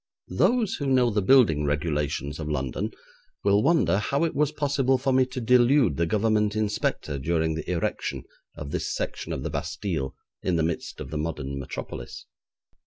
Those 0.31 0.77
who 0.77 0.87
know 0.87 1.11
the 1.11 1.21
building 1.21 1.63
regulations 1.63 2.39
of 2.39 2.49
London 2.49 2.89
will 3.43 3.61
wonder 3.61 3.99
how 3.99 4.23
it 4.23 4.33
was 4.33 4.51
possible 4.51 4.97
for 4.97 5.13
me 5.13 5.27
to 5.27 5.39
delude 5.39 5.97
the 5.97 6.07
Government 6.07 6.55
inspector 6.55 7.19
during 7.19 7.53
the 7.53 7.69
erection 7.69 8.23
of 8.55 8.71
this 8.71 8.91
section 8.95 9.31
of 9.31 9.43
the 9.43 9.51
Bastille 9.51 10.15
in 10.41 10.55
the 10.55 10.63
midst 10.63 10.99
of 11.01 11.11
the 11.11 11.19
modern 11.19 11.59
metropolis. 11.59 12.25